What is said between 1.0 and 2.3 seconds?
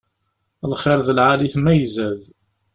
d lɛali-t ma izad.